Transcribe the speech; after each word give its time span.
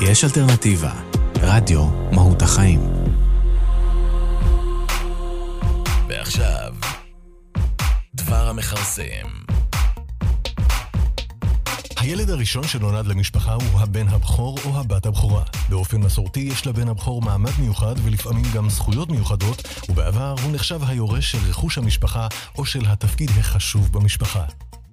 יש 0.00 0.24
אלטרנטיבה. 0.24 0.92
רדיו 1.42 1.86
מהות 2.12 2.42
החיים. 2.42 2.80
ועכשיו, 6.08 6.74
דבר 8.14 8.48
המכרסם. 8.48 9.26
הילד 11.96 12.30
הראשון 12.30 12.64
שנולד 12.64 13.06
למשפחה 13.06 13.54
הוא 13.54 13.80
הבן 13.80 14.08
הבכור 14.08 14.58
או 14.64 14.80
הבת 14.80 15.06
הבכורה. 15.06 15.42
באופן 15.68 16.00
מסורתי 16.00 16.40
יש 16.40 16.66
לבן 16.66 16.88
הבכור 16.88 17.22
מעמד 17.22 17.52
מיוחד 17.60 17.94
ולפעמים 18.02 18.44
גם 18.54 18.70
זכויות 18.70 19.10
מיוחדות, 19.10 19.68
ובעבר 19.88 20.34
הוא 20.42 20.52
נחשב 20.52 20.80
היורש 20.86 21.32
של 21.32 21.38
רכוש 21.48 21.78
המשפחה 21.78 22.28
או 22.58 22.66
של 22.66 22.86
התפקיד 22.86 23.30
החשוב 23.30 23.92
במשפחה. 23.92 24.44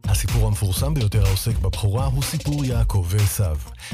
הסיפור 0.07 0.47
המפורסם 0.47 0.93
ביותר 0.93 1.25
העוסק 1.25 1.57
בבכורה 1.57 2.05
הוא 2.05 2.23
סיפור 2.23 2.65
יעקב 2.65 3.05
ועשו. 3.09 3.43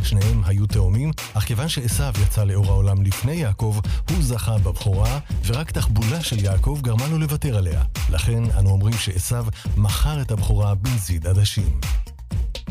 שניהם 0.04 0.42
היו 0.46 0.68
תאומים, 0.68 1.12
אך 1.34 1.44
כיוון 1.44 1.70
שעשו 1.70 2.04
יצא 2.24 2.44
לאור 2.44 2.66
העולם 2.66 3.02
לפני 3.02 3.34
יעקב, 3.34 3.80
הוא 4.10 4.18
זכה 4.22 4.58
בבכורה, 4.58 5.20
ורק 5.46 5.72
תחבולה 5.72 6.22
של 6.22 6.44
יעקב 6.44 6.80
גרמה 6.82 7.08
לו 7.08 7.18
לוותר 7.18 7.58
עליה. 7.58 7.84
לכן 8.10 8.44
אנו 8.60 8.70
אומרים 8.70 8.94
שעשו 8.94 9.36
מכר 9.78 10.22
את 10.22 10.32
הבכורה 10.32 10.76
בנזיד 10.76 11.28
עדשים. 11.28 11.80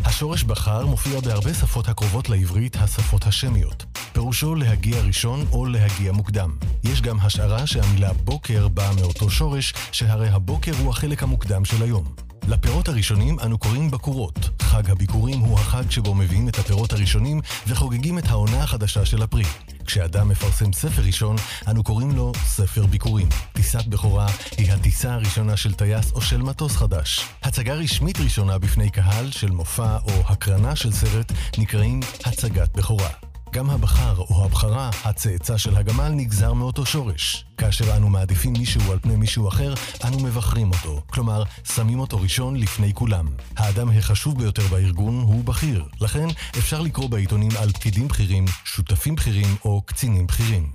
השורש 0.05 0.43
בחר 0.43 0.87
מופיע 0.87 1.20
בהרבה 1.20 1.55
שפות 1.55 1.88
הקרובות 1.88 2.29
לעברית, 2.29 2.77
השפות 2.77 3.27
השמיות. 3.27 3.84
פירושו 4.12 4.55
להגיע 4.55 5.02
ראשון 5.02 5.46
או 5.52 5.66
להגיע 5.66 6.12
מוקדם. 6.12 6.57
יש 6.84 7.02
גם 7.02 7.20
השערה 7.20 7.66
שהמילה 7.66 8.12
בוקר 8.12 8.68
באה 8.68 8.95
מאותו 8.95 9.30
שורש, 9.30 9.74
שהרי 9.93 10.29
הבוקר 10.29 10.73
הוא 10.79 10.91
החלק 10.91 11.23
המוקדם 11.23 11.65
של 11.65 11.82
היום. 11.82 12.27
לפירות 12.48 12.88
הראשונים 12.88 13.37
אנו 13.41 13.59
קוראים 13.59 13.91
בקורות. 13.91 14.51
חג 14.62 14.91
הביקורים 14.91 15.41
הוא 15.41 15.59
החג 15.59 15.91
שבו 15.91 16.15
מביאים 16.15 16.48
את 16.48 16.59
הפירות 16.59 16.93
הראשונים 16.93 17.40
וחוגגים 17.66 18.18
את 18.18 18.24
העונה 18.29 18.62
החדשה 18.62 19.04
של 19.04 19.23
הפרי. 19.23 19.45
כשאדם 19.87 20.29
מפרסם 20.29 20.73
ספר 20.73 21.02
ראשון, 21.02 21.37
אנו 21.68 21.85
קוראים 21.85 22.10
לו 22.10 22.32
ספר 22.45 22.87
ביקורים. 22.87 23.29
טיסת 23.52 23.87
בכורה 23.87 24.27
היא 24.57 24.73
הטיסה 24.73 25.15
הראשונה 25.15 25.57
של 25.57 25.74
טייס 25.74 26.12
או 26.12 26.21
של 26.21 26.43
מטוס 26.43 26.77
חדש. 26.77 27.21
הצגה 27.43 27.74
רשמית 27.74 28.21
ראשונה 28.21 28.59
בפני 28.59 28.90
קהל 28.90 29.30
של 29.30 29.51
מופע 29.51 29.96
או 29.96 30.12
הקרנה 30.29 30.77
של 30.77 30.93
סרט 30.93 31.32
נקראים 31.59 32.01
הצגת 32.24 32.77
בכורה. 32.77 33.27
גם 33.52 33.71
הבחר 33.71 34.16
או 34.18 34.45
הבחרה, 34.45 34.91
הצאצא 35.04 35.57
של 35.57 35.77
הגמל, 35.77 36.09
נגזר 36.09 36.52
מאותו 36.52 36.87
שורש. 36.87 37.45
כאשר 37.57 37.96
אנו 37.96 38.09
מעדיפים 38.09 38.52
מישהו 38.52 38.93
על 38.93 38.99
פני 38.99 39.16
מישהו 39.16 39.49
אחר, 39.49 39.74
אנו 40.05 40.18
מבחרים 40.18 40.71
אותו. 40.71 41.02
כלומר, 41.07 41.43
שמים 41.74 42.01
אותו 42.01 42.21
ראשון 42.21 42.57
לפני 42.57 42.95
כולם. 42.95 43.29
האדם 43.57 43.90
החשוב 43.90 44.38
ביותר 44.38 44.66
בארגון 44.66 45.21
הוא 45.21 45.45
בכיר. 45.45 45.85
לכן, 46.01 46.27
אפשר 46.59 46.80
לקרוא 46.80 47.10
בעיתונים 47.10 47.51
על 47.59 47.73
פקידים 47.73 48.09
בכירים, 48.09 48.45
שותפים 48.65 49.15
בכירים 49.15 49.57
או 49.65 49.83
קצינים 49.83 50.27
בכירים. 50.27 50.73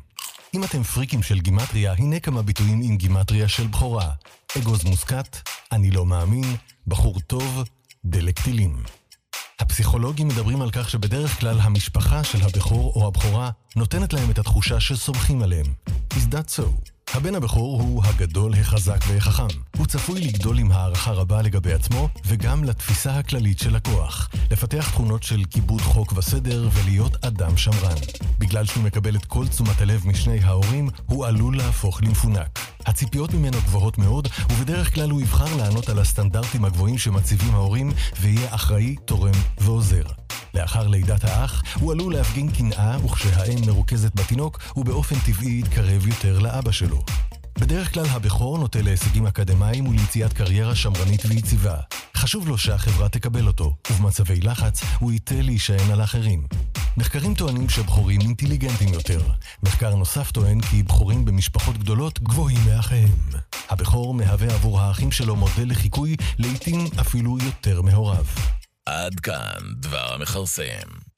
אם 0.54 0.64
אתם 0.64 0.84
פריקים 0.84 1.24
של 1.24 1.40
גימטריה, 1.40 1.94
הנה 1.98 2.20
כמה 2.20 2.42
ביטויים 2.42 2.82
עם 2.84 2.98
גימטריה 2.98 3.48
של 3.48 3.68
בכורה. 3.68 4.12
אגוז 4.58 4.84
מוסקת, 4.84 5.50
אני 5.72 5.92
לא 5.92 6.06
מאמין, 6.06 6.56
בחור 6.88 7.20
טוב, 7.20 7.64
דלק 8.06 8.40
טילים. 8.40 8.84
הפסיכולוגים 9.74 10.28
מדברים 10.28 10.62
על 10.62 10.70
כך 10.72 10.90
שבדרך 10.90 11.40
כלל 11.40 11.60
המשפחה 11.60 12.24
של 12.24 12.42
הבכור 12.42 12.94
או 12.96 13.08
הבכורה 13.08 13.50
נותנת 13.76 14.14
להם 14.14 14.32
את 14.32 14.40
התחושה 14.40 14.80
שסומכים 14.80 15.42
עליהם. 15.42 15.66
Is 16.14 16.34
that 16.34 16.58
so? 16.58 16.92
הבן 17.14 17.36
הבכור 17.36 17.82
הוא 17.82 18.04
הגדול, 18.06 18.54
החזק 18.54 19.00
והחכם. 19.08 19.48
הוא 19.78 19.86
צפוי 19.86 20.22
לגדול 20.22 20.60
עם 20.60 20.72
הערכה 20.72 21.12
רבה 21.12 21.42
לגבי 21.42 21.74
עצמו, 21.74 22.10
וגם 22.26 22.64
לתפיסה 22.64 23.20
הכללית 23.20 23.60
של 23.60 23.76
הכוח. 23.76 24.30
לפתח 24.52 24.90
תכונות 24.90 25.24
של 25.24 25.44
כיבוד 25.50 25.82
חוק 25.82 26.14
וסדר 26.18 26.70
ולהיות 26.74 27.26
אדם 27.26 27.58
שמרן. 27.58 27.98
בגלל 28.40 28.66
שהוא 28.66 28.84
מקבל 28.84 29.16
את 29.16 29.26
כל 29.26 29.48
תשומת 29.48 29.82
הלב 29.82 30.08
משני 30.08 30.40
ההורים, 30.40 30.90
הוא 31.06 31.26
עלול 31.26 31.58
להפוך 31.58 32.03
למפונק. 32.03 32.59
הציפיות 32.86 33.34
ממנו 33.34 33.58
גבוהות 33.66 33.98
מאוד, 33.98 34.28
ובדרך 34.52 34.94
כלל 34.94 35.10
הוא 35.10 35.22
יבחר 35.22 35.56
לענות 35.58 35.90
על 35.90 36.00
הסטנדרטים 36.00 36.66
הגבוהים 36.66 36.98
שמציבים 36.98 37.56
ההורים, 37.56 37.92
ויהיה 38.22 38.56
אחראי, 38.56 38.96
תורם 39.06 39.34
ועוזר. 39.58 40.04
לאחר 40.54 40.88
לידת 40.88 41.24
האח, 41.24 41.64
הוא 41.80 41.92
עלול 41.92 42.14
להפגין 42.14 42.52
קנאה, 42.52 43.06
וכשהאם 43.06 43.60
מרוכזת 43.68 44.16
בתינוק, 44.16 44.60
הוא 44.74 44.86
באופן 44.86 45.16
טבעי 45.26 45.60
יתקרב 45.60 46.08
יותר 46.08 46.40
לאבא 46.40 46.72
שלו. 46.72 47.04
בדרך 47.60 47.94
כלל 47.94 48.06
הבכור 48.06 48.58
נוטה 48.58 48.82
להישגים 48.82 49.28
אקדמיים 49.28 49.88
וליציאת 49.88 50.34
קריירה 50.34 50.76
שמרנית 50.76 51.26
ויציבה. 51.26 51.76
חשוב 52.18 52.48
לו 52.48 52.58
שהחברה 52.58 53.10
תקבל 53.10 53.48
אותו, 53.48 53.76
ובמצבי 53.92 54.42
לחץ 54.42 54.82
הוא 55.00 55.12
ייטה 55.12 55.42
להישען 55.42 55.92
על 55.92 56.04
אחרים. 56.04 56.44
מחקרים 56.98 57.36
טוענים 57.36 57.70
שבכורים 57.70 58.22
אינטליגנטים 58.22 58.94
יותר. 58.94 59.22
מחקר 59.64 59.96
נוסף 59.96 60.31
טוען 60.31 60.62
כי 60.62 60.84
בכורים 60.84 61.26
במשפחות 61.26 61.78
גדולות 61.78 62.20
גבוהים 62.20 62.58
מאחיהם. 62.66 63.18
הבכור 63.70 64.14
מהווה 64.14 64.54
עבור 64.54 64.81
האחים 64.81 65.12
שלו 65.12 65.36
מודל 65.36 65.70
לחיקוי, 65.72 66.16
לעתים 66.40 66.88
אפילו 67.02 67.38
יותר 67.46 67.82
מהוריו. 67.82 68.26
עד 68.86 69.20
כאן 69.20 69.59
דבר 69.80 70.14
המכרסם. 70.14 71.12